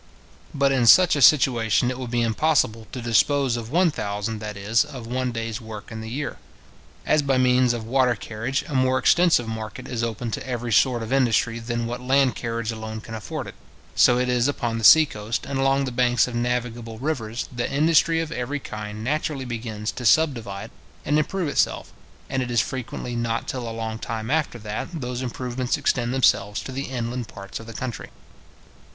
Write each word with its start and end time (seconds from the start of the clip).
But 0.51 0.71
in 0.71 0.87
such 0.87 1.15
a 1.15 1.21
situation 1.21 1.91
it 1.91 1.99
would 1.99 2.09
be 2.09 2.23
impossible 2.23 2.87
to 2.91 3.03
dispose 3.03 3.55
of 3.55 3.69
one 3.69 3.91
thousand, 3.91 4.39
that 4.39 4.57
is, 4.57 4.83
of 4.83 5.05
one 5.05 5.31
day's 5.31 5.61
work 5.61 5.91
in 5.91 6.01
the 6.01 6.09
year. 6.09 6.37
As 7.05 7.21
by 7.21 7.37
means 7.37 7.71
of 7.71 7.85
water 7.85 8.15
carriage, 8.15 8.63
a 8.67 8.73
more 8.73 8.97
extensive 8.97 9.47
market 9.47 9.87
is 9.87 10.01
opened 10.03 10.33
to 10.33 10.47
every 10.49 10.73
sort 10.73 11.03
of 11.03 11.13
industry 11.13 11.59
than 11.59 11.85
what 11.85 12.01
land 12.01 12.35
carriage 12.35 12.71
alone 12.71 12.99
can 12.99 13.13
afford 13.13 13.45
it, 13.45 13.53
so 13.93 14.17
it 14.17 14.27
is 14.27 14.47
upon 14.47 14.79
the 14.79 14.83
sea 14.83 15.05
coast, 15.05 15.45
and 15.45 15.59
along 15.59 15.85
the 15.85 15.91
banks 15.91 16.27
of 16.27 16.33
navigable 16.33 16.97
rivers, 16.97 17.47
that 17.51 17.71
industry 17.71 18.19
of 18.19 18.31
every 18.31 18.57
kind 18.59 19.03
naturally 19.03 19.45
begins 19.45 19.91
to 19.91 20.03
subdivide 20.03 20.71
and 21.05 21.19
improve 21.19 21.47
itself, 21.47 21.93
and 22.27 22.41
it 22.41 22.49
is 22.49 22.59
frequently 22.59 23.15
not 23.15 23.47
till 23.47 23.69
a 23.69 23.69
long 23.71 23.99
time 23.99 24.31
after 24.31 24.57
that 24.57 24.91
those 24.99 25.21
improvements 25.21 25.77
extend 25.77 26.11
themselves 26.11 26.59
to 26.59 26.71
the 26.71 26.85
inland 26.85 27.27
parts 27.27 27.59
of 27.59 27.67
the 27.67 27.71
country. 27.73 28.09